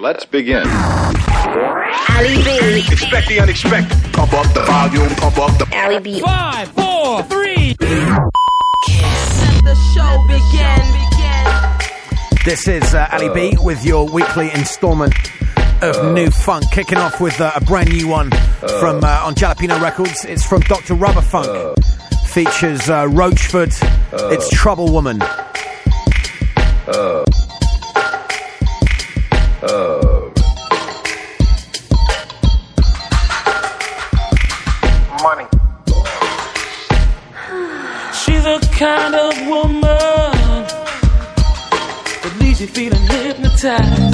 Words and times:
Let's 0.00 0.24
begin. 0.24 0.66
Ali 0.66 2.42
B. 2.42 2.78
Expect 2.90 3.28
the 3.28 3.38
unexpected. 3.38 3.98
Pump 4.14 4.32
up 4.32 4.46
the 4.54 4.62
volume, 4.62 5.10
pump 5.16 5.38
up 5.38 5.58
the. 5.58 5.66
Ali 5.76 5.98
B. 5.98 6.20
Five, 6.20 6.68
four, 6.68 7.22
three. 7.24 7.76
Let 7.78 8.24
the 9.62 9.74
show 9.94 10.24
begin. 10.26 10.80
This 12.46 12.66
is 12.66 12.94
uh, 12.94 13.08
Ali 13.12 13.28
B 13.28 13.58
with 13.60 13.84
your 13.84 14.08
weekly 14.10 14.50
instalment 14.52 15.12
of 15.82 16.14
new 16.14 16.30
funk, 16.30 16.64
kicking 16.72 16.96
off 16.96 17.20
with 17.20 17.38
uh, 17.38 17.52
a 17.54 17.60
brand 17.62 17.90
new 17.90 18.08
one 18.08 18.30
from 18.80 19.04
uh, 19.04 19.22
on 19.26 19.34
Jalapeno 19.34 19.82
Records. 19.82 20.24
It's 20.24 20.46
from 20.46 20.62
Dr. 20.62 20.94
Rubber 20.94 21.20
Funk. 21.20 21.76
Features 22.28 22.88
uh, 22.88 23.04
Roachford. 23.04 23.76
It's 24.32 24.48
Trouble 24.48 24.90
Woman. 24.90 25.20
time. 43.60 44.10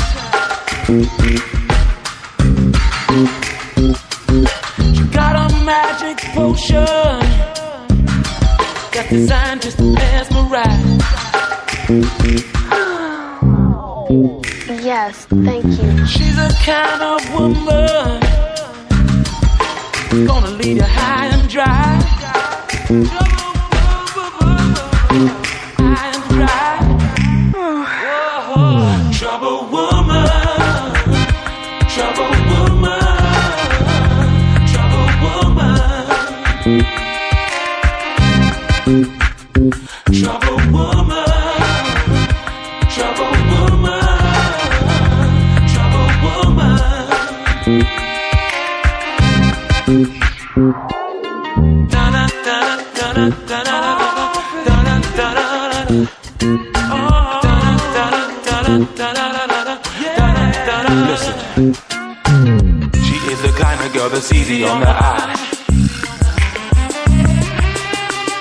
Kind 63.56 63.80
of 63.80 63.92
girl 63.92 64.08
that's 64.10 64.32
easy 64.32 64.64
on 64.64 64.80
the 64.80 64.88
eye. 64.88 65.34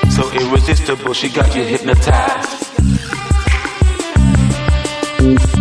So 0.10 0.32
irresistible, 0.32 1.14
she 1.14 1.30
got 1.30 1.56
you 1.56 1.64
hypnotized. 1.64 2.50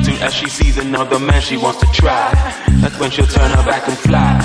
Soon 0.05 0.19
as 0.27 0.35
she 0.35 0.49
sees 0.49 0.77
another 0.79 1.19
man 1.19 1.41
she 1.41 1.57
wants 1.57 1.81
to 1.81 1.87
try, 1.93 2.33
that's 2.81 2.99
when 2.99 3.11
she'll 3.11 3.27
turn 3.27 3.51
her 3.51 3.65
back 3.65 3.87
and 3.89 3.99
fly. 3.99 4.41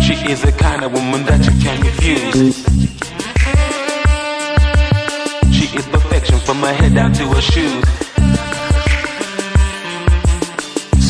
She 0.00 0.14
is 0.32 0.42
the 0.42 0.52
kind 0.52 0.82
of 0.84 0.92
woman 0.92 1.24
that 1.26 1.44
you 1.46 1.52
can't 1.62 1.82
refuse. 1.84 2.56
She 5.56 5.76
is 5.76 5.86
perfection 5.86 6.38
from 6.40 6.58
her 6.58 6.72
head 6.72 6.94
down 6.94 7.12
to 7.12 7.24
her 7.28 7.40
shoes. 7.42 8.07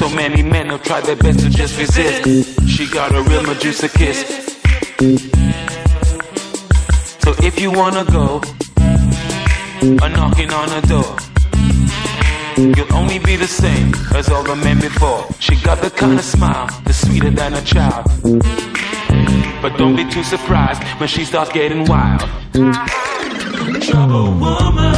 So 0.08 0.14
many 0.14 0.42
men 0.42 0.69
have 0.69 0.82
tried 0.84 1.04
their 1.04 1.16
best 1.16 1.41
to 1.41 1.50
just 1.50 1.78
resist. 1.78 2.66
She 2.66 2.88
got 2.88 3.14
a 3.14 3.20
real 3.24 3.42
Medusa 3.42 3.91
kiss. 3.91 4.19
So 7.22 7.34
if 7.44 7.60
you 7.60 7.70
wanna 7.70 8.06
go, 8.06 8.41
a 9.82 10.08
knocking 10.08 10.50
on 10.50 10.70
her 10.70 10.80
door. 10.80 11.16
You'll 12.56 12.94
only 12.94 13.19
be 13.19 13.36
the 13.36 13.46
same 13.46 13.92
as 14.14 14.30
all 14.30 14.42
the 14.42 14.56
men 14.56 14.80
before. 14.80 15.26
She 15.41 15.56
got 15.56 15.82
the 15.82 15.91
kind 15.91 16.19
of 16.19 16.25
smile 16.25 16.69
that's 16.84 17.06
sweeter 17.06 17.30
than 17.30 17.52
a 17.52 17.62
child. 17.62 18.06
But 19.60 19.76
don't 19.76 19.94
be 19.94 20.08
too 20.10 20.22
surprised 20.22 20.82
when 20.98 21.08
she 21.08 21.26
starts 21.26 21.52
getting 21.52 21.84
wild. 21.84 22.22
Trouble 23.82 24.32
woman, 24.32 24.94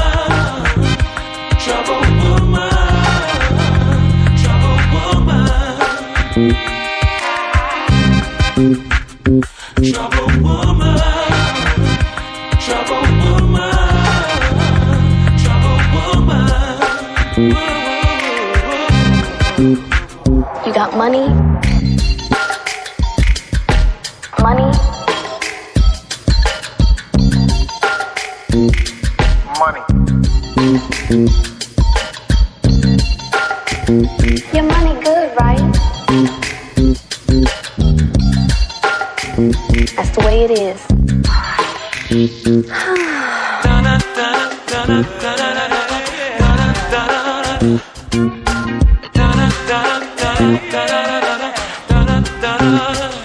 trouble 9.93 10.20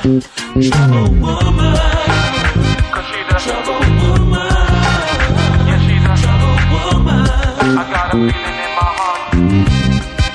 Trouble 0.05 0.21
woman, 1.17 1.73
trouble 3.41 3.81
woman, 3.97 4.53
Yeah, 5.65 5.81
she 5.81 5.97
the. 5.97 6.13
trouble 6.21 6.57
woman, 6.69 7.25
I 7.73 7.83
got 7.89 8.13
a 8.13 8.17
feeling 8.21 8.59
in 8.65 8.71
my 8.77 8.85
heart. 8.97 9.21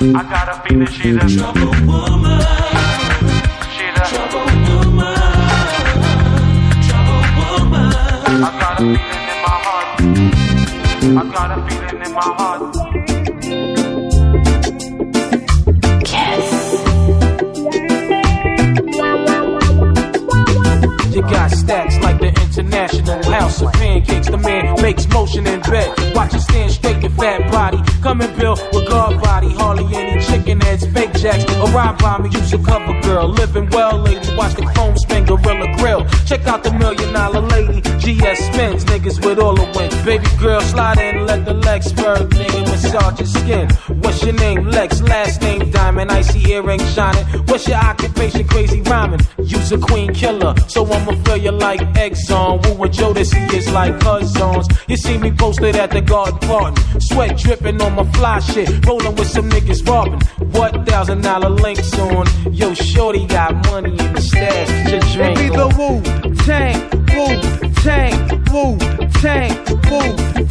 I 0.02 0.22
got 0.28 0.48
a 0.48 0.54
feeling 0.66 0.88
she 0.88 1.12
the. 1.12 1.20
trouble 1.38 1.70
woman, 1.86 2.40
She 3.70 3.86
the. 3.94 4.02
trouble 4.10 4.50
woman, 4.66 5.14
trouble 6.82 7.22
woman. 7.38 7.94
I 8.42 8.50
got 8.58 8.74
a 8.74 8.82
feeling 8.82 9.26
in 9.30 9.38
my 9.46 9.54
heart. 9.66 9.88
I 11.14 11.22
got 11.32 11.50
a 11.54 11.62
feeling 11.70 12.02
in 12.06 12.12
my 12.12 12.22
heart. 12.40 12.89
International 22.70 23.24
House 23.32 23.62
of 23.62 23.72
Pancakes. 23.72 24.28
The 24.28 24.38
man 24.38 24.80
makes 24.80 25.08
motion 25.08 25.44
in 25.46 25.60
bed. 25.60 26.14
Watch 26.14 26.34
it 26.34 26.40
stand 26.40 26.70
straight, 26.70 27.02
your 27.02 27.10
fat 27.10 27.50
body. 27.50 27.78
Coming 28.00 28.32
built 28.38 28.62
with 28.72 28.88
guard 28.88 29.20
body. 29.20 29.50
Hardly 29.52 29.84
any 29.96 30.22
chicken 30.24 30.60
heads, 30.60 30.86
fake 30.86 31.12
jacks. 31.14 31.44
Arrive 31.56 31.98
by 31.98 32.18
me, 32.18 32.30
use 32.30 32.52
a 32.52 32.58
cover 32.58 33.00
girl. 33.02 33.26
Living 33.28 33.68
well, 33.70 33.98
lady. 33.98 34.36
Watch 34.36 34.54
the 34.54 34.62
chrome 34.72 34.96
spin, 34.96 35.24
gorilla 35.24 35.66
grill. 35.78 36.06
Check 36.26 36.46
out 36.46 36.62
the 36.62 36.72
million 36.72 37.12
dollar 37.12 37.40
lady. 37.40 37.80
GS 37.80 38.38
spins, 38.46 38.84
niggas 38.84 39.24
with 39.24 39.40
all 39.40 39.56
the 39.56 39.66
Baby 40.04 40.26
girl, 40.38 40.60
slide 40.60 40.98
in, 40.98 41.26
let 41.26 41.44
the 41.44 41.54
legs 41.54 41.86
spur. 41.86 42.16
Nigga, 42.16 42.60
massage 42.66 43.18
your 43.20 43.26
skin. 43.26 43.68
What's 44.02 44.22
your 44.24 44.34
name? 44.34 44.66
Lex, 44.66 45.00
last 45.02 45.40
name 45.42 45.70
Diamond. 45.70 46.10
Icy 46.10 46.50
earring 46.52 46.80
shining. 46.94 47.24
What's 47.46 47.66
your 47.68 47.78
occupation? 47.78 48.46
Crazy 48.48 48.80
rhyming. 48.82 49.20
Use 49.38 49.72
a 49.72 49.78
queen 49.78 50.12
killer, 50.14 50.54
so 50.68 50.84
I'ma 50.84 51.12
feel 51.24 51.36
you 51.36 51.52
like 51.52 51.80
Exxon. 51.94 52.64
Wu 52.64 52.84
and 52.84 52.94
Jodeci 52.94 53.52
is 53.54 53.70
like 53.72 53.98
cousins. 54.00 54.66
You 54.88 54.96
see 54.96 55.18
me 55.18 55.30
posted 55.32 55.76
at 55.76 55.90
the 55.90 56.00
garden 56.00 56.38
party. 56.40 56.80
Sweat 57.00 57.36
dripping 57.38 57.80
on 57.82 57.94
my 57.94 58.04
fly 58.12 58.40
shit. 58.40 58.84
Rolling 58.86 59.14
with 59.16 59.28
some 59.28 59.48
niggas 59.50 59.86
robbing. 59.88 60.20
What 60.50 60.86
thousand 60.86 61.22
dollar 61.22 61.50
links 61.50 61.98
on? 61.98 62.26
Yo, 62.52 62.74
shorty 62.74 63.26
got 63.26 63.54
money 63.66 63.90
in 63.90 64.12
the 64.12 64.20
stash. 64.20 64.90
Your 64.90 65.00
drink 65.12 65.38
It 65.38 65.50
be 65.50 65.56
the. 65.56 65.70
Wu 65.78 66.02
Tang, 66.44 66.80
Wu 67.14 67.72
Tang, 67.82 68.44
Wu 68.52 69.09
Tang, 69.20 69.50
Wu 69.90 70.00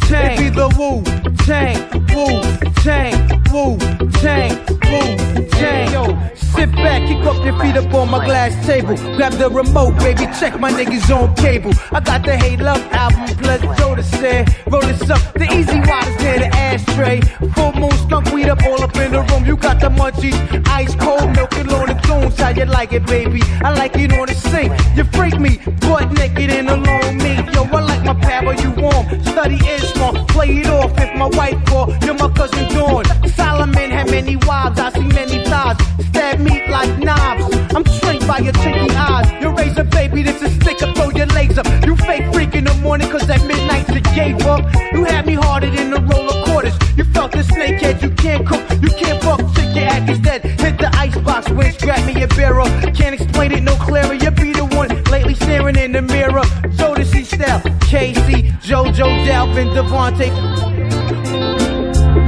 Tang. 0.06 0.30
It 0.30 0.38
be 0.38 0.48
the 0.48 0.68
Wu 0.78 1.02
Tang, 1.42 1.76
Wu 2.14 2.40
Tang, 2.84 3.14
Wu 3.50 3.76
Tang, 4.22 4.52
Wu 4.86 5.48
Tang. 5.50 5.92
Yo, 5.92 6.04
sit 6.36 6.70
back, 6.76 7.02
kick 7.08 7.18
up 7.26 7.44
your 7.44 7.58
feet 7.58 7.76
up 7.76 7.92
on 7.92 8.08
my 8.08 8.24
glass 8.24 8.54
table. 8.64 8.94
Grab 9.16 9.32
the 9.32 9.50
remote, 9.50 9.98
baby, 9.98 10.26
check 10.38 10.60
my 10.60 10.70
niggas 10.70 11.10
on 11.10 11.34
cable. 11.34 11.72
I 11.90 11.98
got 11.98 12.24
the 12.24 12.36
Hate 12.36 12.60
Love 12.60 12.80
album, 12.92 13.36
plus 13.38 13.60
Jodeci, 13.60 14.46
roll 14.70 14.82
this 14.82 15.10
up. 15.10 15.20
The 15.34 15.52
easy 15.52 15.80
waters 15.80 16.16
near 16.22 16.38
the 16.38 16.54
ashtray. 16.54 17.22
Full 17.54 17.72
moon 17.72 17.90
skunk 18.06 18.32
weed 18.32 18.50
up 18.50 18.62
all 18.62 18.80
up 18.84 18.94
in 18.94 19.10
the 19.10 19.22
room. 19.22 19.44
You 19.44 19.56
got 19.56 19.80
the 19.80 19.88
munchies, 19.88 20.38
ice 20.68 20.94
cold 20.94 21.34
milk 21.34 21.52
and 21.56 21.72
on 21.72 21.88
the 21.88 21.94
tunes. 22.06 22.38
How 22.38 22.50
you 22.50 22.66
like 22.66 22.92
it, 22.92 23.04
baby? 23.04 23.40
I 23.64 23.74
like 23.74 23.96
it 23.96 24.12
on 24.12 24.28
the 24.28 24.34
sink. 24.34 24.70
You 24.96 25.02
freak 25.02 25.40
me, 25.40 25.58
butt 25.80 26.12
naked 26.12 26.50
and 26.50 26.68
alone 26.70 27.18
me. 27.18 27.29
You 28.58 28.70
warm. 28.72 29.06
Study 29.24 29.56
Islam, 29.56 30.26
play 30.26 30.60
it 30.60 30.66
off 30.66 30.92
if 30.98 31.14
my 31.16 31.26
wife 31.26 31.58
call. 31.66 31.94
You're 32.04 32.14
my 32.14 32.30
cousin 32.30 32.68
Dawn. 32.74 33.04
Solomon 33.36 33.90
had 33.90 34.10
many 34.10 34.36
wives, 34.36 34.78
I 34.78 34.90
see 34.92 35.08
many 35.08 35.44
thighs. 35.44 35.76
Stab 36.08 36.40
meat 36.40 36.68
like 36.68 36.98
knives. 36.98 37.44
I'm 37.74 37.84
trained 37.84 38.26
by 38.26 38.38
your 38.38 38.52
chinky 38.54 38.90
eyes. 38.94 39.30
You 39.42 39.50
raise 39.50 39.76
a 39.78 39.84
baby, 39.84 40.22
this 40.22 40.42
is 40.42 40.54
stick 40.56 40.78
throw 40.78 41.10
your 41.10 41.26
legs 41.26 41.58
up. 41.58 41.66
You 41.86 41.96
fake 41.96 42.32
freak 42.32 42.54
in 42.54 42.64
the 42.64 42.74
morning, 42.74 43.08
cause 43.10 43.28
at 43.28 43.44
midnight 43.44 43.88
you 43.88 44.00
gave 44.14 44.46
up. 44.46 44.62
You 44.92 45.04
had 45.04 45.26
me 45.26 45.34
harder 45.34 45.70
than 45.70 45.92
a 45.92 46.00
roll 46.00 46.28
of 46.28 46.44
quarters. 46.46 46.74
You 46.96 47.04
felt 47.04 47.32
the 47.32 47.38
snakehead, 47.38 48.02
you 48.02 48.10
can't 48.10 48.46
cook, 48.46 48.62
you 48.82 48.90
can't 48.90 49.22
fuck, 49.22 49.40
shit, 49.54 49.74
your 49.74 49.84
act 49.84 50.10
is 50.10 50.18
dead. 50.18 50.42
Hit 50.44 50.78
the 50.78 50.90
icebox, 50.96 51.48
winch, 51.50 51.78
grab 51.78 52.04
me 52.06 52.22
a 52.22 52.28
barrel. 52.28 52.66
Can't 52.92 53.14
explain 53.14 53.52
it 53.52 53.62
no 53.62 53.74
clearer, 53.76 54.14
you 54.14 54.30
be 54.30 54.52
the 54.52 54.64
one 54.64 54.88
lately 55.04 55.34
staring 55.34 55.76
in 55.76 55.92
the 55.92 56.02
mirror. 56.02 56.42
Jodeci 56.78 57.24
style, 57.24 57.60
JoJo, 58.70 59.06
Dalvin, 59.26 59.68
DeVante. 59.74 60.30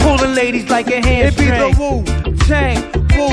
Pulling 0.00 0.34
ladies 0.34 0.68
like 0.68 0.88
a 0.88 1.00
hamstring. 1.00 1.28
It 1.28 1.36
be 1.38 1.46
the 1.46 1.70
Wu 1.78 2.02
Tang, 2.48 2.82
Wu 3.14 3.28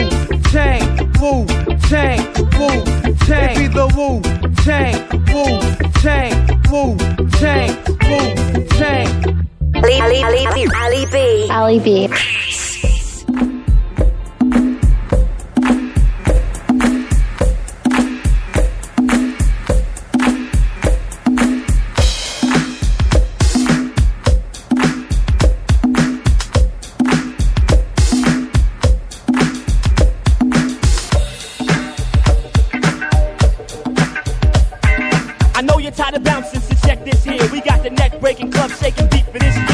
Tang, 0.54 0.84
Wu 1.20 1.44
Tang, 1.90 2.20
Wu 2.60 2.70
Tang. 3.26 3.50
It 3.50 3.58
be 3.58 3.66
the 3.68 3.88
Wu 3.98 4.22
Tang, 4.62 4.94
Wu 5.34 5.44
Tang, 6.04 6.34
Wu 6.70 6.96
Tang, 7.40 7.70
Wu 8.06 8.20
Tang. 8.78 9.08
Ali, 9.74 10.00
Ali, 10.02 10.46
Ali, 10.46 10.68
Ali 10.76 11.06
B. 11.12 11.48
Ali 11.50 11.80
B. 11.80 12.08
breaking, 38.20 38.52
club 38.52 38.72
shaking 38.72 39.08
beat 39.08 39.26
for 39.26 39.40
this 39.40 39.69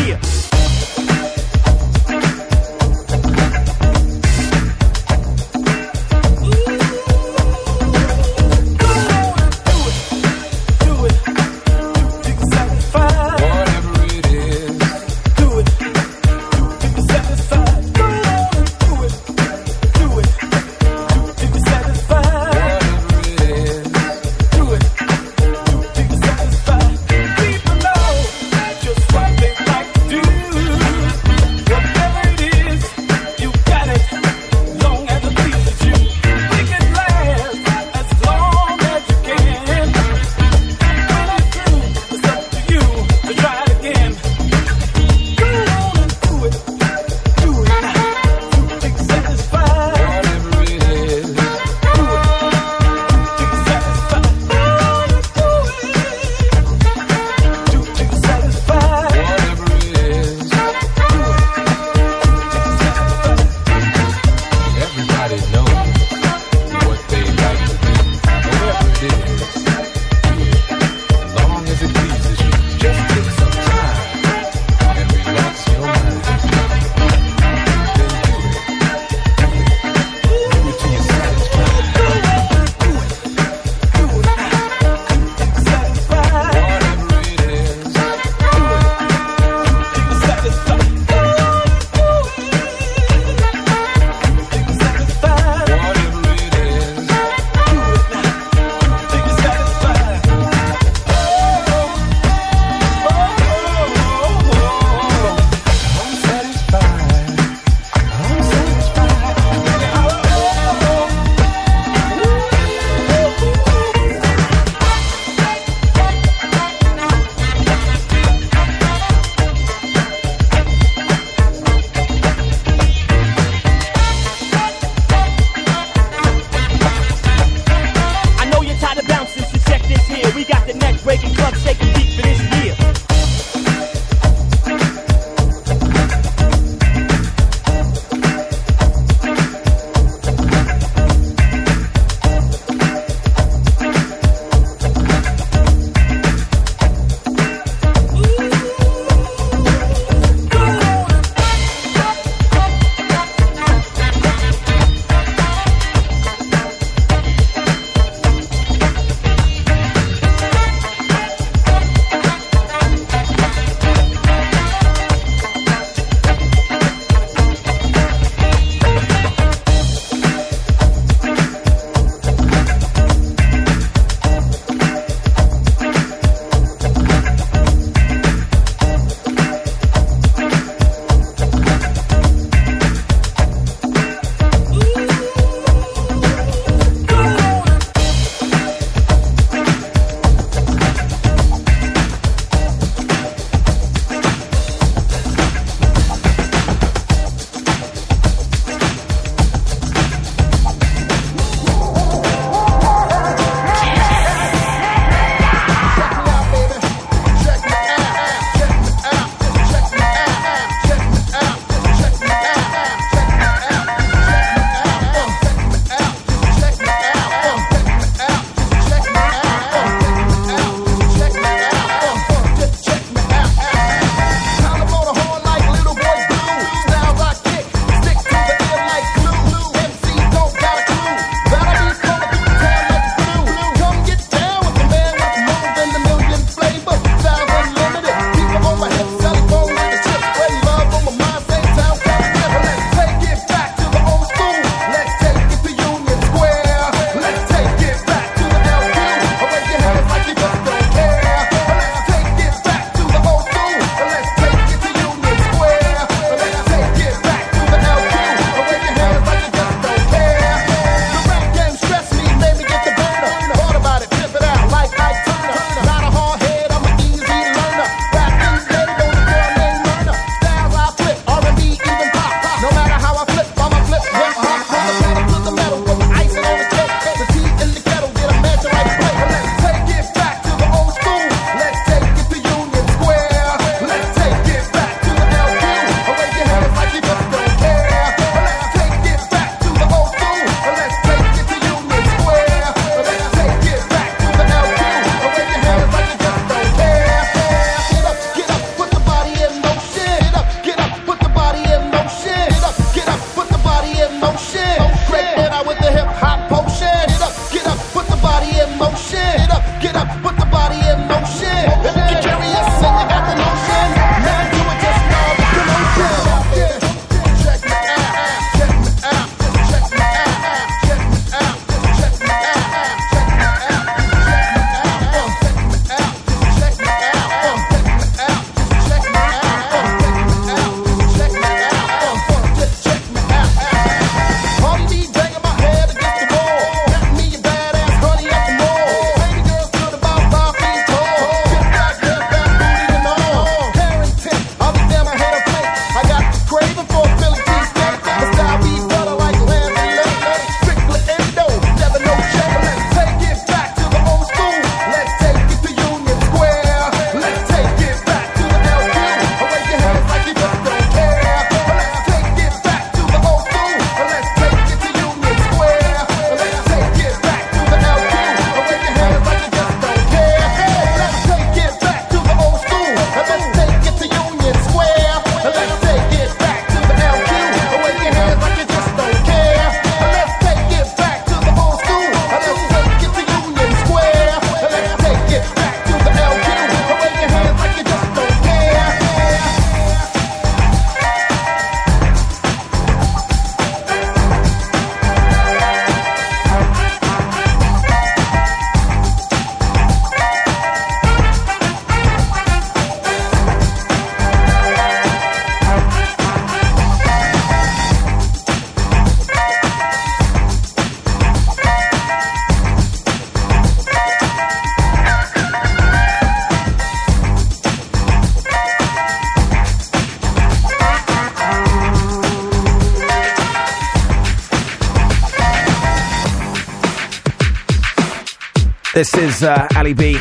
This 428.96 429.14
is 429.14 429.44
uh, 429.44 429.68
Ali 429.76 429.94
B 429.94 430.18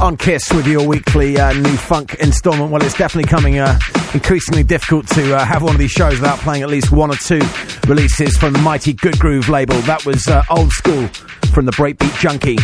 on 0.00 0.16
Kiss 0.16 0.52
with 0.52 0.66
your 0.66 0.84
weekly 0.84 1.38
uh, 1.38 1.52
new 1.52 1.76
funk 1.76 2.14
installment. 2.14 2.72
Well, 2.72 2.82
it's 2.82 2.98
definitely 2.98 3.30
coming 3.30 3.60
uh, 3.60 3.78
increasingly 4.12 4.64
difficult 4.64 5.06
to 5.10 5.36
uh, 5.36 5.44
have 5.44 5.62
one 5.62 5.76
of 5.76 5.78
these 5.78 5.92
shows 5.92 6.14
without 6.14 6.40
playing 6.40 6.64
at 6.64 6.68
least 6.68 6.90
one 6.90 7.12
or 7.12 7.14
two 7.14 7.40
releases 7.86 8.36
from 8.36 8.54
the 8.54 8.58
mighty 8.58 8.92
Good 8.92 9.20
Groove 9.20 9.48
label. 9.48 9.76
That 9.82 10.04
was 10.04 10.26
uh, 10.26 10.42
old 10.50 10.72
school 10.72 11.06
from 11.54 11.64
the 11.64 11.70
Breakbeat 11.70 12.18
Junkie. 12.18 12.58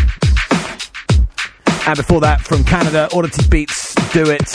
And 1.89 1.97
before 1.97 2.21
that, 2.23 2.41
from 2.41 2.65
Canada, 2.65 3.09
Audited 3.13 3.49
Beats, 3.49 3.95
Do 4.13 4.29
It. 4.29 4.53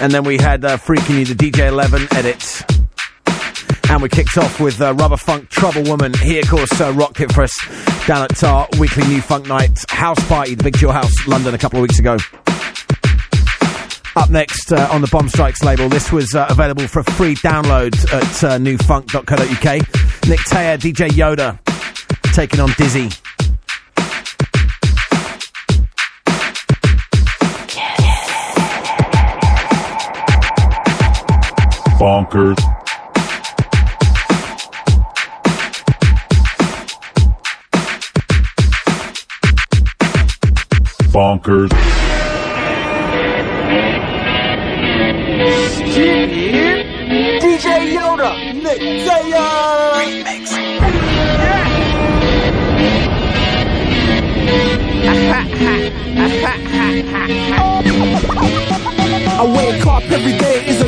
And 0.00 0.10
then 0.10 0.24
we 0.24 0.38
had 0.38 0.64
uh, 0.64 0.78
Freaking 0.78 1.18
You, 1.18 1.26
the 1.26 1.34
DJ 1.34 1.68
11 1.68 2.08
edit. 2.12 2.62
And 3.90 4.02
we 4.02 4.08
kicked 4.08 4.38
off 4.38 4.58
with 4.58 4.80
uh, 4.80 4.94
Rubber 4.94 5.18
Funk 5.18 5.50
Trouble 5.50 5.82
Woman. 5.82 6.14
He, 6.14 6.38
of 6.38 6.48
course, 6.48 6.80
uh, 6.80 6.94
rocked 6.94 7.20
it 7.20 7.30
for 7.30 7.42
us 7.42 7.97
down 8.08 8.24
at 8.24 8.42
our 8.42 8.66
weekly 8.78 9.06
New 9.06 9.20
Funk 9.20 9.46
Night 9.48 9.84
house 9.90 10.18
party, 10.28 10.54
the 10.54 10.64
Big 10.64 10.78
Chill 10.78 10.90
House, 10.90 11.12
London, 11.26 11.54
a 11.54 11.58
couple 11.58 11.78
of 11.78 11.82
weeks 11.82 11.98
ago. 11.98 12.16
Up 14.16 14.30
next 14.30 14.72
uh, 14.72 14.88
on 14.90 15.02
the 15.02 15.08
Bomb 15.12 15.28
Strikes 15.28 15.62
label, 15.62 15.90
this 15.90 16.10
was 16.10 16.34
uh, 16.34 16.46
available 16.48 16.88
for 16.88 17.00
a 17.00 17.04
free 17.04 17.34
download 17.34 17.94
at 18.10 18.44
uh, 18.44 18.56
newfunk.co.uk. 18.56 20.26
Nick 20.26 20.40
Taylor, 20.40 20.78
DJ 20.78 21.10
Yoda, 21.10 21.58
taking 22.32 22.60
on 22.60 22.70
Dizzee. 22.70 23.14
Bonkers. 31.98 32.87
Bonkers. 41.18 41.70
DJ 47.42 47.66
Yoda, 47.96 48.30
Nick 48.62 48.78
Taylor. 48.78 49.48
I 59.30 59.44
wake 59.56 59.86
up 59.86 60.04
every 60.04 60.38
day 60.38 60.66
is 60.68 60.80
a 60.80 60.84
daydream. 60.84 60.87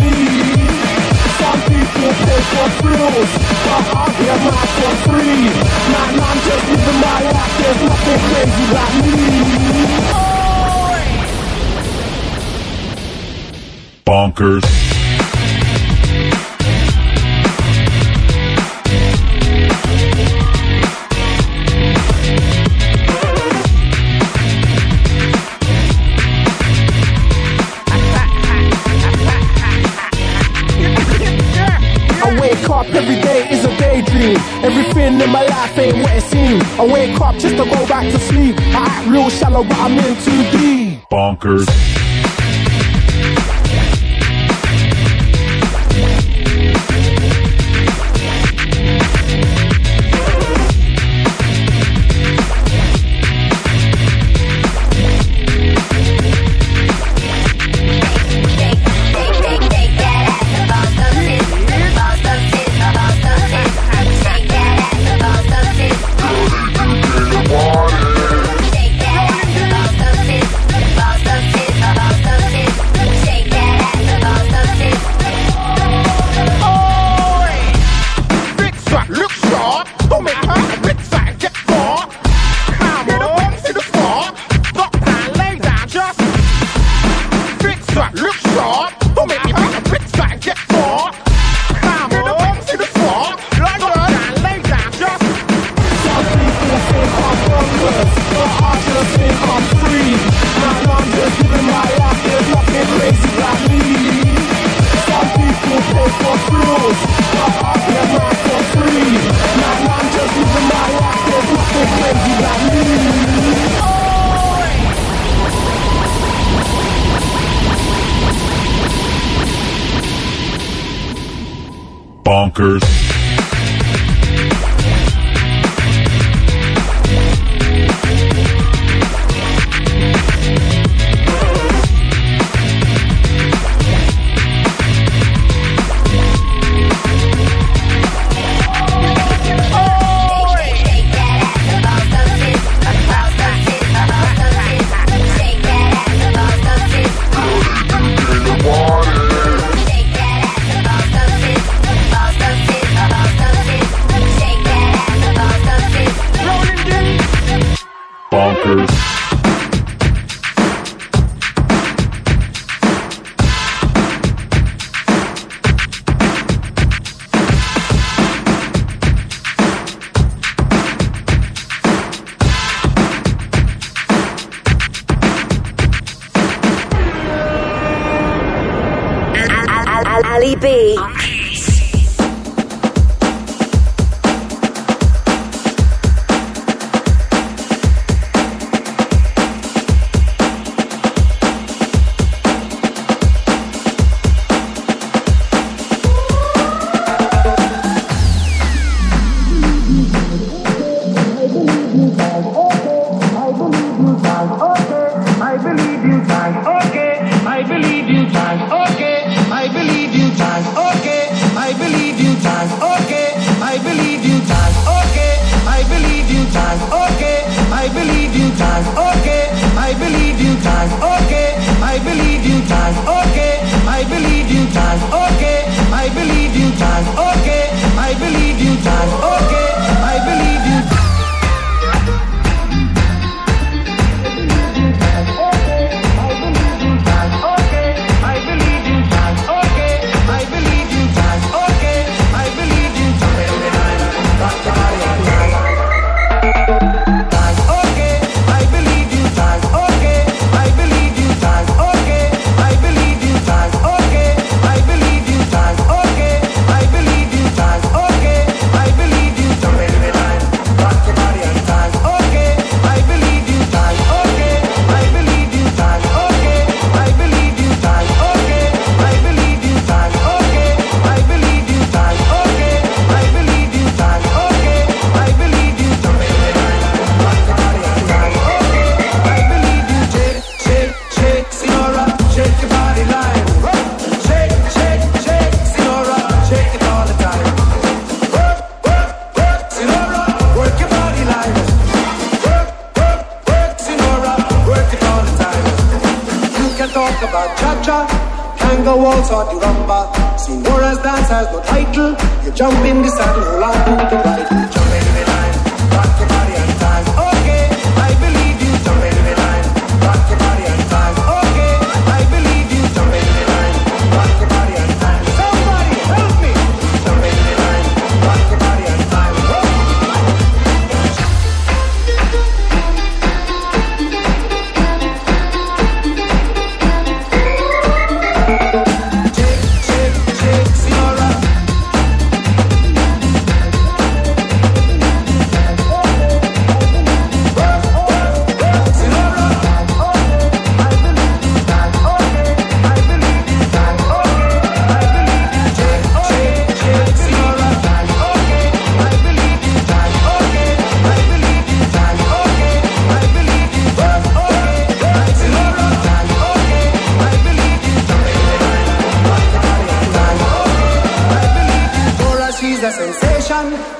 for 3.61 4.37
mine 4.37 4.71
for 4.77 4.93
free. 5.05 5.49
Just 6.45 6.65
living 6.69 6.99
my 7.01 7.17
life, 7.21 7.55
there's 7.57 7.81
nothing 7.83 8.19
crazy 8.27 8.63
about 8.71 8.93
me. 9.05 9.15
Bonkers. 14.05 15.00
Every 33.01 33.21
day 33.21 33.49
is 33.49 33.65
a 33.65 33.77
daydream. 33.77 34.37
Everything 34.63 35.19
in 35.19 35.29
my 35.29 35.43
life 35.45 35.77
ain't 35.77 35.97
what 35.97 36.15
it 36.15 36.23
seems. 36.23 36.63
I 36.79 36.85
wake 36.85 37.19
up 37.19 37.35
just 37.35 37.57
to 37.57 37.65
go 37.65 37.87
back 37.87 38.11
to 38.11 38.19
sleep. 38.19 38.55
I 38.59 38.85
act 38.87 39.07
real 39.07 39.29
shallow, 39.29 39.63
but 39.63 39.77
I'm 39.77 39.97
in 39.97 40.15
too 40.23 40.57
deep. 40.57 41.09
Bonkers. 41.09 42.00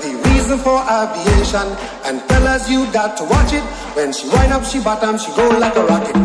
the 0.01 0.11
reason 0.29 0.57
for 0.59 0.79
aviation, 0.83 1.67
and 2.05 2.21
tell 2.27 2.47
us 2.47 2.69
you 2.69 2.91
got 2.91 3.17
to 3.17 3.23
watch 3.23 3.53
it. 3.53 3.63
When 3.95 4.11
she 4.13 4.27
wind 4.29 4.53
up, 4.53 4.65
she 4.65 4.79
bottom, 4.81 5.17
she 5.17 5.31
go 5.35 5.47
like 5.57 5.75
a 5.75 5.85
rocket. 5.85 6.15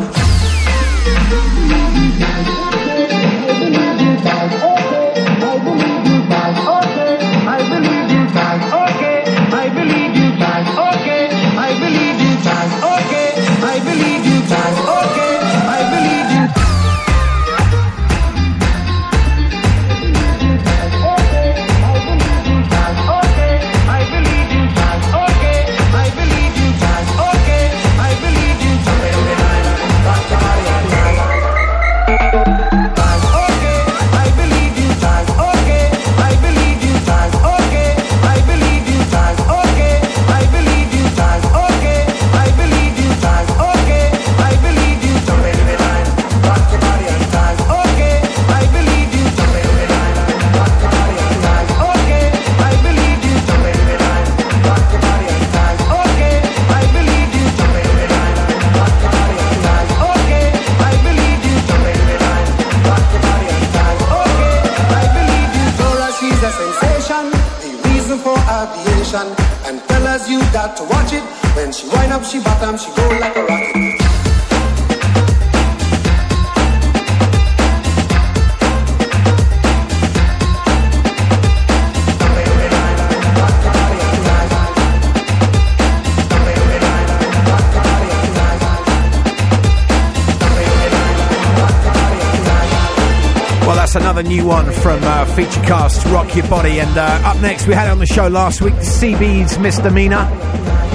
that's 93.86 93.94
another 93.94 94.24
new 94.24 94.44
one 94.44 94.64
from 94.72 95.00
uh, 95.04 95.24
Featurecast, 95.26 96.12
Rock 96.12 96.34
Your 96.34 96.48
Body. 96.48 96.80
And 96.80 96.98
uh, 96.98 97.20
up 97.24 97.40
next, 97.40 97.68
we 97.68 97.74
had 97.74 97.88
on 97.88 98.00
the 98.00 98.06
show 98.06 98.26
last 98.26 98.60
week, 98.60 98.74
CB's 98.74 99.60
Misdemeanor. 99.60 100.28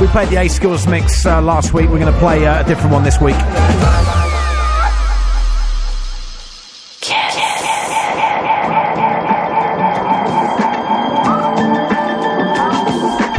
We 0.02 0.08
played 0.08 0.28
the 0.28 0.36
A 0.42 0.50
Schools 0.50 0.86
mix 0.88 1.26
uh, 1.26 1.42
last 1.42 1.74
week. 1.74 1.90
We're 1.90 2.00
going 2.00 2.12
to 2.12 2.20
play 2.20 2.46
uh, 2.46 2.66
a 2.66 2.68
different 2.68 2.92
one 2.92 3.04
this 3.06 3.22
week. 3.22 3.38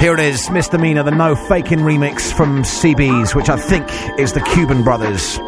Here 0.01 0.15
it 0.15 0.21
is, 0.21 0.49
Misdemeanor, 0.51 1.03
the 1.03 1.11
No 1.11 1.37
Faking 1.37 1.81
remix 1.81 2.33
from 2.33 2.63
CB's, 2.63 3.35
which 3.35 3.51
I 3.51 3.59
think 3.59 3.87
is 4.19 4.33
the 4.33 4.41
Cuban 4.41 4.83
Brothers. 4.83 5.39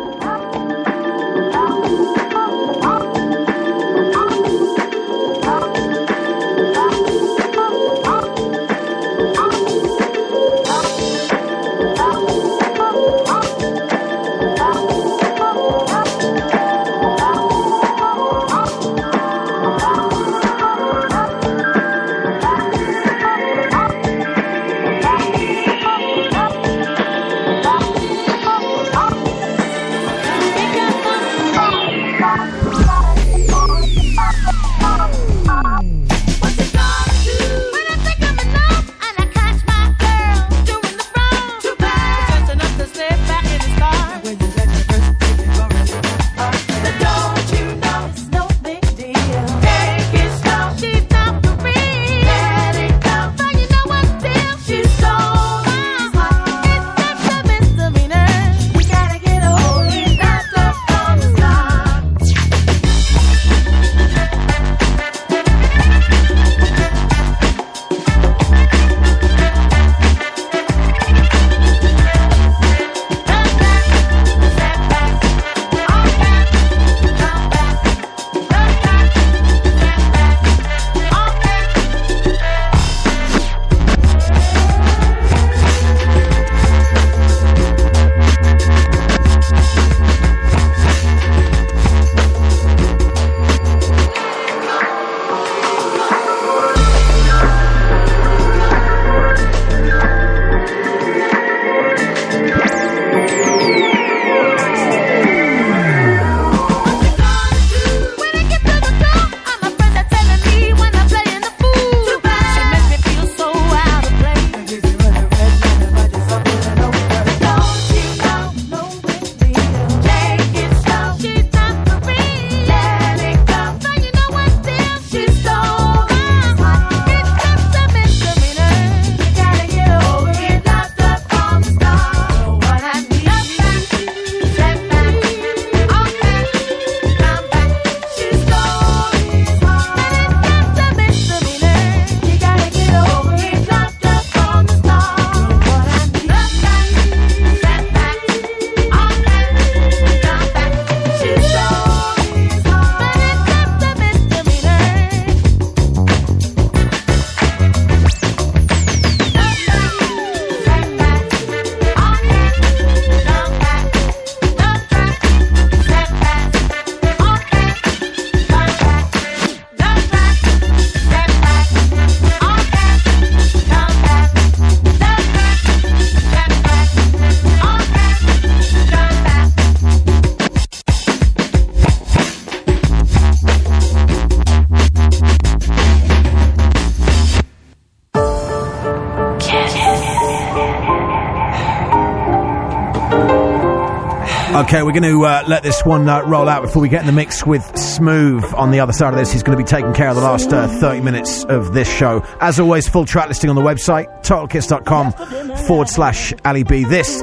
Okay, 194.54 194.84
we're 194.84 194.92
going 194.92 195.02
to 195.02 195.24
uh, 195.24 195.42
let 195.48 195.64
this 195.64 195.84
one 195.84 196.08
uh, 196.08 196.22
roll 196.26 196.48
out 196.48 196.62
before 196.62 196.80
we 196.80 196.88
get 196.88 197.00
in 197.00 197.06
the 197.06 197.12
mix 197.12 197.44
with 197.44 197.76
Smooth 197.76 198.44
on 198.54 198.70
the 198.70 198.78
other 198.78 198.92
side 198.92 199.12
of 199.12 199.18
this. 199.18 199.32
He's 199.32 199.42
going 199.42 199.58
to 199.58 199.64
be 199.64 199.66
taking 199.66 199.92
care 199.92 200.08
of 200.08 200.14
the 200.14 200.22
last 200.22 200.52
uh, 200.52 200.68
30 200.68 201.00
minutes 201.00 201.42
of 201.46 201.74
this 201.74 201.92
show. 201.92 202.24
As 202.40 202.60
always, 202.60 202.88
full 202.88 203.04
track 203.04 203.26
listing 203.26 203.50
on 203.50 203.56
the 203.56 203.62
website, 203.62 204.06
totalkiss.com 204.22 205.56
forward 205.66 205.88
slash 205.88 206.32
Ali 206.44 206.62
B. 206.62 206.84
This 206.84 207.20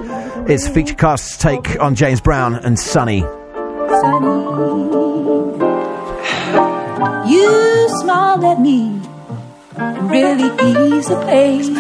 is 0.50 0.68
Featurecast's 0.68 1.38
take 1.38 1.80
on 1.80 1.96
James 1.96 2.20
Brown 2.20 2.56
and 2.56 2.78
Sunny. 2.78 3.20
You 7.32 7.88
smiled 8.02 8.44
at 8.44 8.60
me, 8.60 9.00
really 10.10 10.50
ease 10.98 11.08
the 11.08 11.24
pain. 11.28 11.74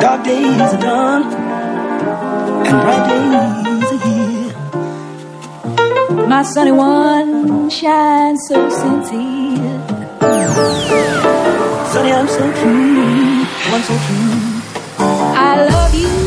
Dark 0.00 0.24
days 0.24 0.60
are 0.60 0.80
done, 0.80 1.41
and 2.66 2.78
bright 2.82 3.04
days 3.08 3.90
here. 4.04 4.54
My 6.28 6.42
sunny 6.42 6.72
one 6.72 7.68
shines 7.70 8.40
so 8.48 8.68
sincere. 8.70 9.80
Sunny, 11.92 12.12
I'm 12.12 12.28
so 12.28 12.52
true, 12.60 13.44
one 13.72 13.82
so 13.82 13.94
true. 14.06 14.52
I 14.98 15.66
love 15.70 15.94
you. 15.94 16.21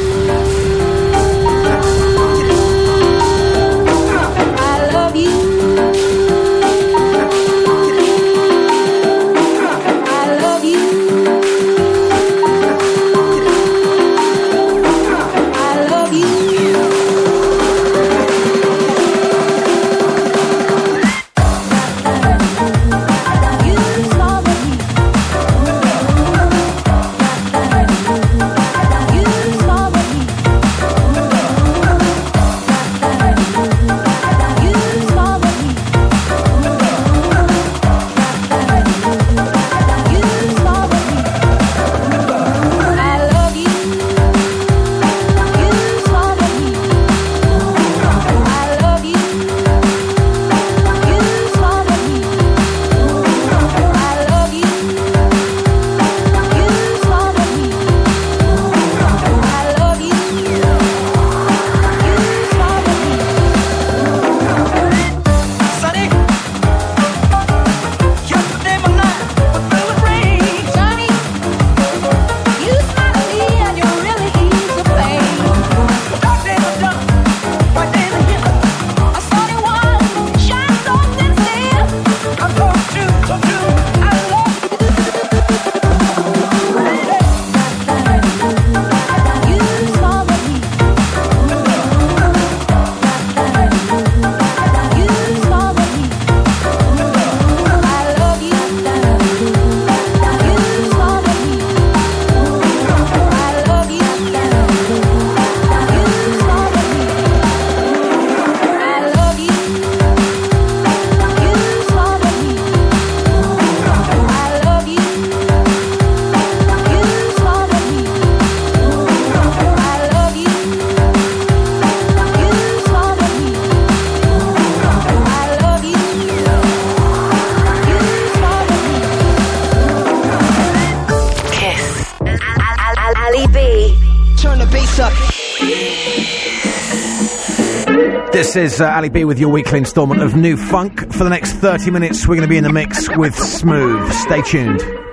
This 138.55 138.75
is 138.75 138.79
uh, 138.79 138.89
Ali 138.89 139.09
B 139.09 139.25
with 139.25 139.37
your 139.37 139.49
weekly 139.49 139.79
installment 139.79 140.21
of 140.21 140.33
New 140.33 140.55
Funk. 140.55 141.11
For 141.11 141.25
the 141.25 141.29
next 141.29 141.55
30 141.55 141.91
minutes, 141.91 142.25
we're 142.25 142.35
going 142.35 142.47
to 142.47 142.49
be 142.49 142.55
in 142.55 142.63
the 142.63 142.71
mix 142.71 143.09
with 143.17 143.35
Smoove. 143.35 144.09
Stay 144.13 144.41
tuned. 144.43 145.04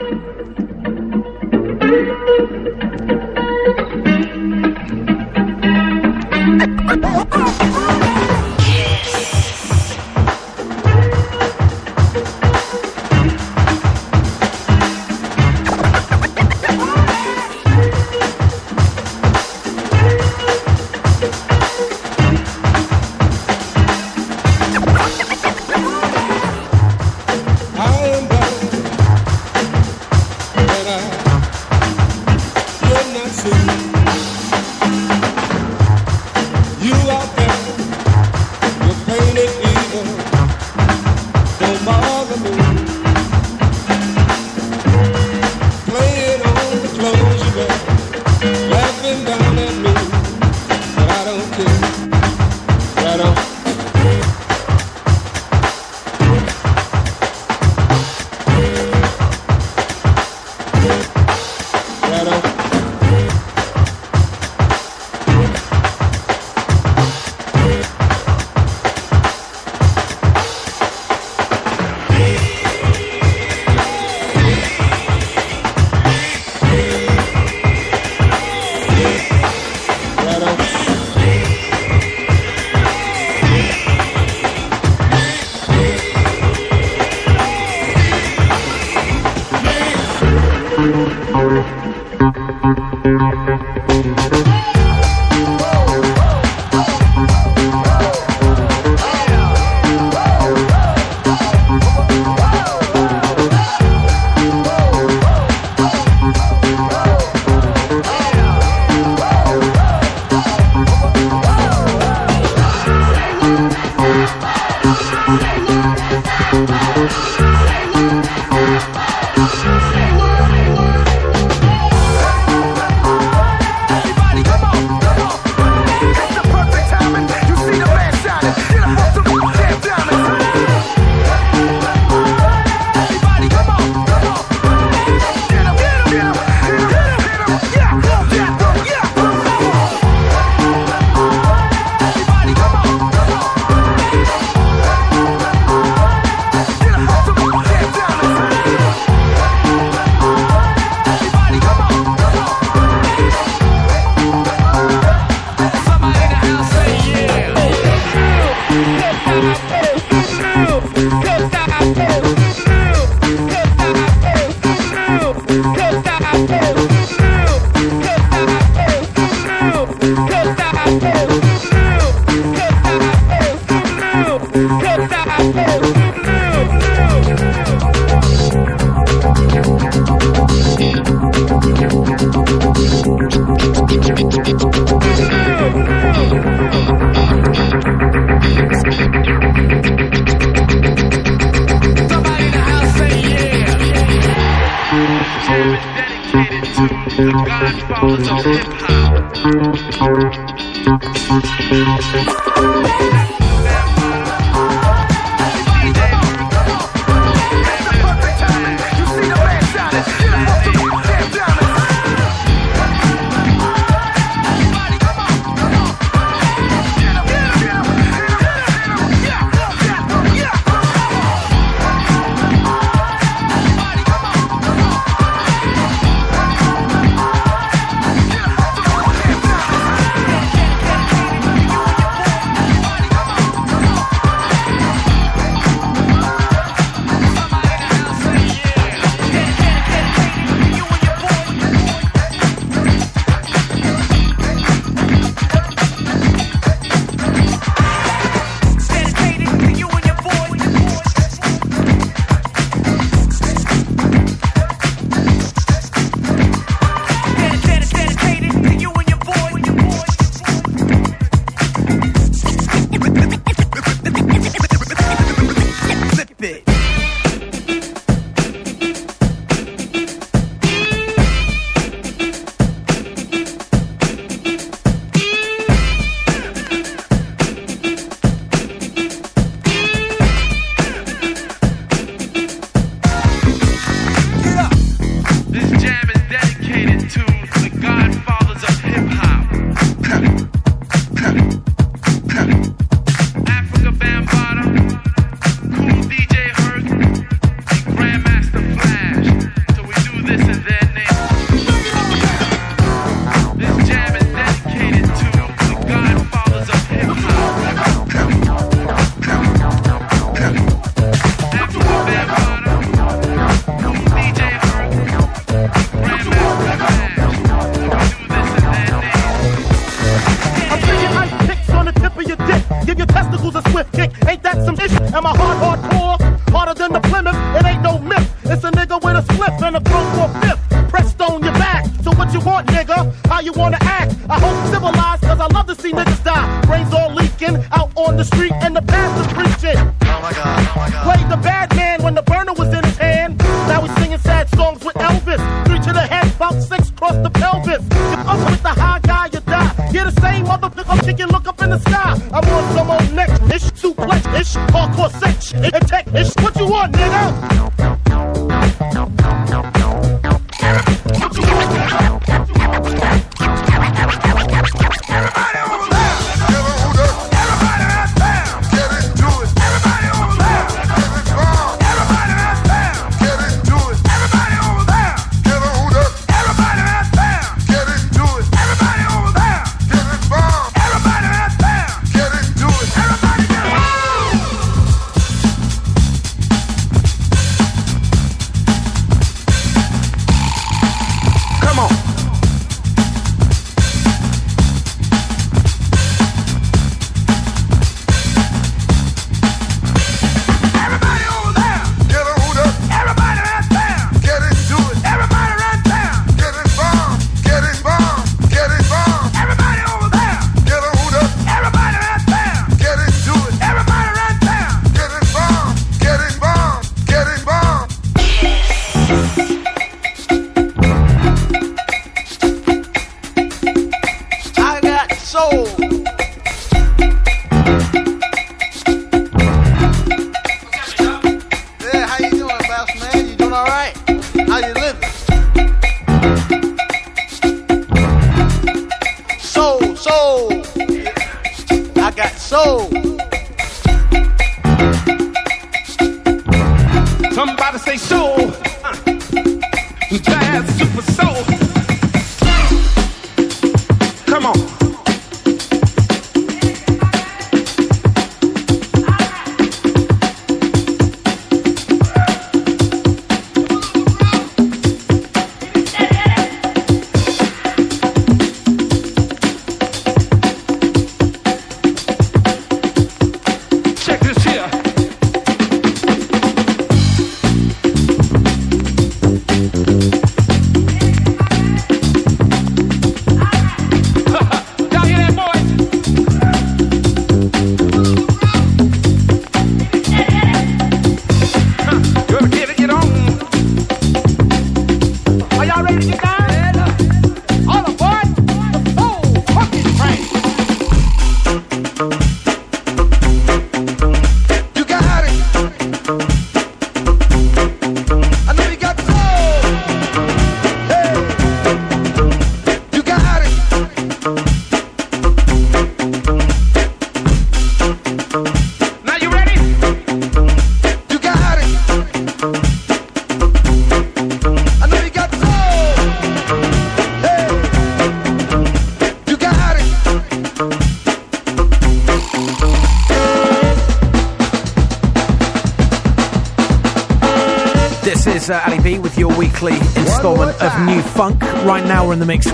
She 351.05 351.13
can 351.15 351.29
look 351.29 351.48
up 351.48 351.61
in 351.63 351.71
the 351.71 351.79
sky. 351.79 352.21
I'm 352.33 352.44
on 352.44 352.75
some 352.77 352.90
old 352.90 353.13
next 353.13 353.42
ish, 353.53 353.71
suplex 353.73 354.23
It's 354.38 354.55
hardcore 354.55 355.11
sex, 355.21 355.53
It's 355.55 355.90
tech. 355.90 356.07
It's 356.13 356.35
What 356.37 356.52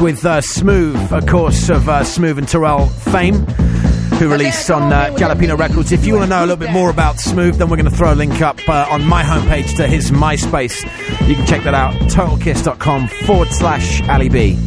with 0.00 0.24
uh, 0.24 0.40
Smoove, 0.40 1.12
of 1.12 1.26
course, 1.26 1.68
of 1.68 1.88
uh, 1.88 2.02
Smoove 2.02 2.38
and 2.38 2.46
Turrell 2.46 2.90
fame, 3.12 3.34
who 4.18 4.30
released 4.30 4.70
on 4.70 4.92
uh, 4.92 5.06
Jalapeno 5.16 5.58
Records. 5.58 5.92
If 5.92 6.04
you 6.06 6.14
want 6.14 6.24
to 6.24 6.30
know 6.30 6.40
a 6.40 6.46
little 6.46 6.56
bit 6.56 6.70
more 6.70 6.90
about 6.90 7.16
Smoove, 7.16 7.54
then 7.58 7.68
we're 7.68 7.76
going 7.76 7.90
to 7.90 7.96
throw 7.96 8.12
a 8.12 8.14
link 8.14 8.40
up 8.40 8.58
uh, 8.68 8.86
on 8.90 9.04
my 9.04 9.22
homepage 9.22 9.76
to 9.76 9.86
his 9.86 10.10
MySpace. 10.10 10.82
You 11.28 11.34
can 11.34 11.46
check 11.46 11.64
that 11.64 11.74
out, 11.74 11.94
totalkiss.com 12.10 13.08
forward 13.08 13.48
slash 13.48 14.02
Ali 14.08 14.28
B. 14.28 14.58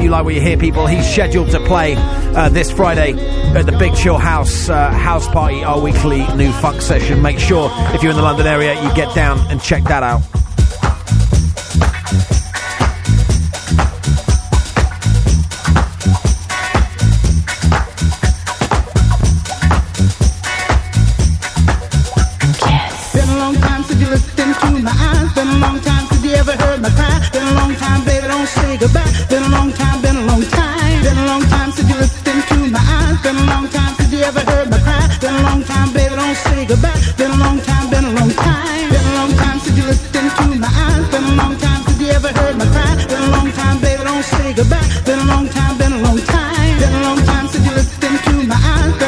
You 0.00 0.10
Like 0.10 0.24
We 0.24 0.40
Hear 0.40 0.56
People. 0.56 0.86
He's 0.86 1.08
scheduled 1.10 1.50
to 1.50 1.60
play 1.60 1.94
uh, 1.96 2.48
this 2.48 2.70
Friday 2.70 3.12
at 3.54 3.66
the 3.66 3.72
Big 3.72 3.94
Chill 3.94 4.16
House 4.16 4.68
uh, 4.68 4.90
House 4.90 5.26
Party, 5.28 5.62
our 5.62 5.80
weekly 5.80 6.26
new 6.36 6.52
funk 6.52 6.80
session. 6.80 7.20
Make 7.20 7.38
sure 7.38 7.70
if 7.94 8.02
you're 8.02 8.12
in 8.12 8.16
the 8.16 8.22
London 8.22 8.46
area, 8.46 8.80
you 8.82 8.94
get 8.94 9.14
down 9.14 9.38
and 9.50 9.60
check 9.60 9.82
that 9.84 10.02
out. 10.02 10.29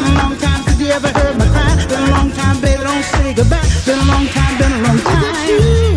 Been 0.02 0.10
a 0.10 0.18
long 0.18 0.36
time 0.36 0.62
since 0.64 0.80
you 0.80 0.86
ever 0.88 1.08
heard 1.08 1.36
me 1.38 1.46
cry. 1.46 1.86
Been 1.88 2.02
a 2.02 2.10
long 2.10 2.30
time, 2.32 2.60
baby, 2.60 2.82
don't 2.82 3.04
say 3.04 3.34
goodbye. 3.34 3.68
Been 3.86 3.98
a 3.98 4.04
long 4.04 4.26
time, 4.26 4.58
been 4.58 4.72
a 4.72 4.80
long 4.82 4.98
time. 4.98 5.22
Is 5.22 5.30
it 5.30 5.36
true? 5.46 5.92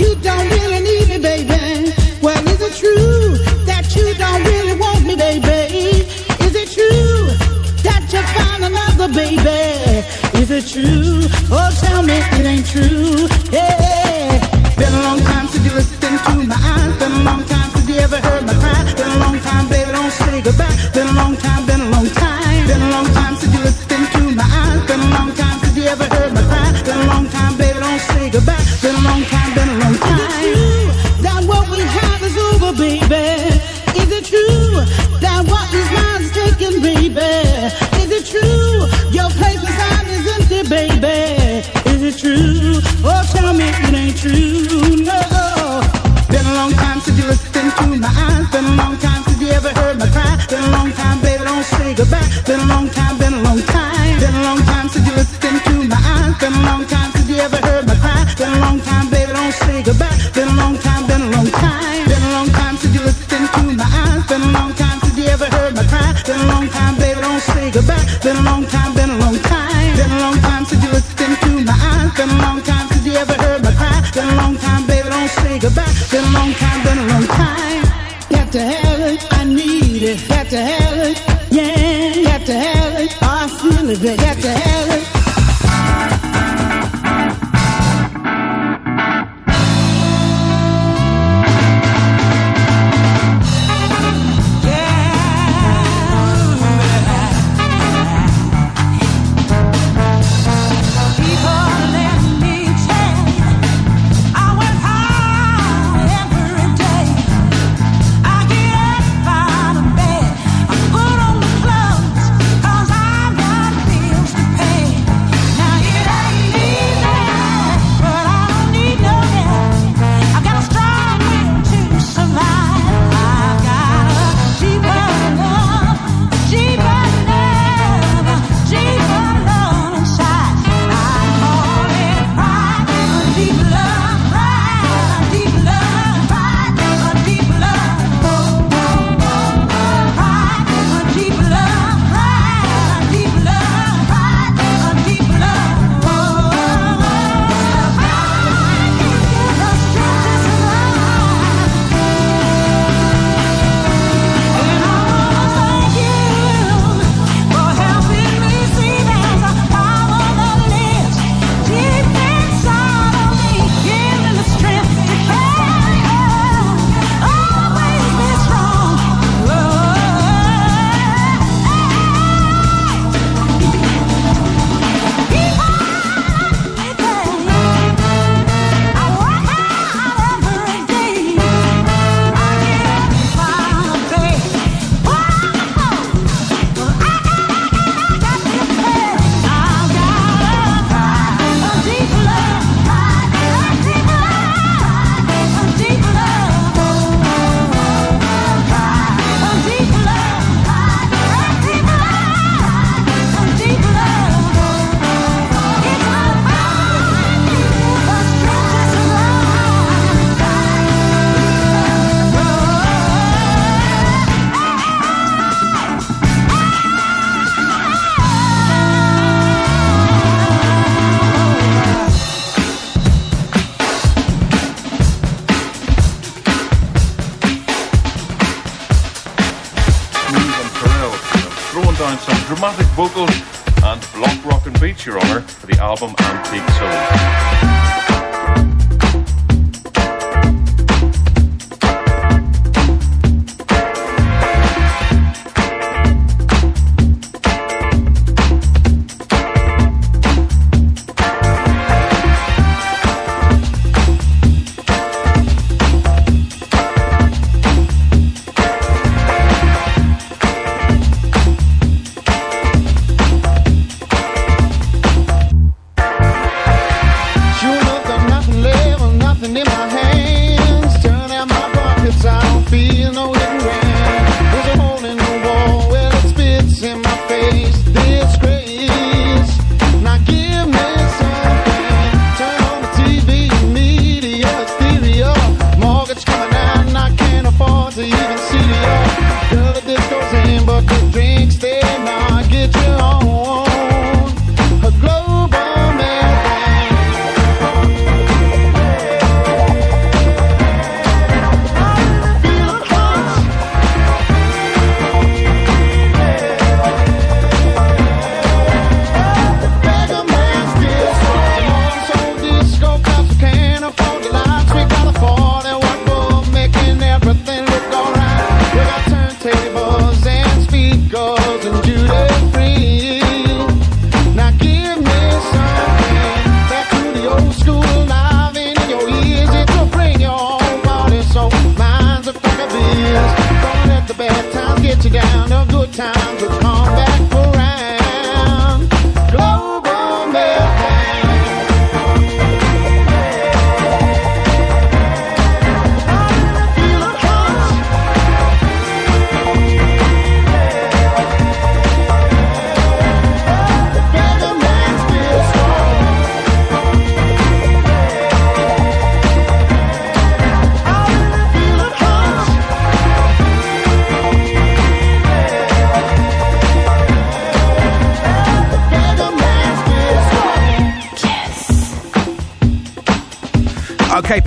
You 0.00 0.14
don't 0.16 0.48
really 0.50 0.80
need 0.80 1.08
me, 1.10 1.18
baby. 1.18 1.94
Well, 2.22 2.48
is 2.48 2.60
it 2.60 2.74
true 2.74 3.38
that 3.66 3.94
you 3.94 4.14
don't 4.14 4.42
really 4.42 4.74
want 4.80 5.06
me, 5.06 5.14
baby? 5.14 6.10
Is 6.44 6.54
it 6.56 6.70
true 6.74 7.30
that 7.86 8.02
you 8.12 8.20
found 8.34 8.64
another 8.64 9.08
baby? 9.14 10.02
Is 10.42 10.50
it 10.50 10.66
true? 10.66 11.22
Oh, 11.52 11.70
tell 11.80 12.02
me 12.02 12.18
it 12.18 12.46
ain't 12.46 12.66
true. 12.66 13.28
Hey. 13.56 14.05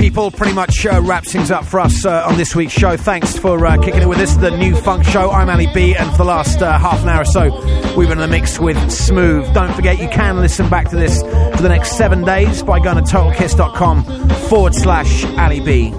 People, 0.10 0.32
pretty 0.32 0.56
much 0.56 0.88
uh, 0.88 1.00
wraps 1.04 1.32
things 1.34 1.52
up 1.52 1.64
for 1.64 1.80
us 1.80 2.04
uh, 2.04 2.26
on 2.28 2.36
this 2.36 2.56
week's 2.56 2.74
show. 2.74 2.98
Thanks 2.98 3.38
for 3.38 3.64
uh, 3.64 3.78
kicking 3.78 4.02
it 4.02 4.08
with 4.08 4.18
us, 4.18 4.36
the 4.38 4.50
new 4.50 4.76
funk 4.76 5.06
show. 5.06 5.30
I'm 5.30 5.52
Ali 5.52 5.68
B, 5.72 5.96
and 5.96 6.10
for 6.10 6.18
the 6.18 6.24
last 6.24 6.64
uh, 6.64 6.80
half 6.80 7.04
an 7.04 7.10
hour 7.10 7.22
or 7.22 7.26
so, 7.26 7.96
we've 7.96 8.10
been 8.10 8.18
in 8.18 8.28
the 8.28 8.28
mix 8.28 8.60
with 8.60 8.76
Smoove. 8.88 9.54
Don't 9.54 9.72
forget, 9.76 10.00
you 10.00 10.10
can 10.10 10.38
listen 10.38 10.68
back 10.68 10.90
to 10.90 10.96
this 10.96 11.22
for 11.22 11.62
the 11.62 11.70
next 11.70 11.96
seven 11.96 12.26
days 12.26 12.64
by 12.64 12.80
going 12.80 12.96
to 12.96 13.04
totalkiss.com 13.04 14.04
forward 14.50 14.74
slash 14.74 15.26
Ali 15.38 15.60
B. 15.60 15.94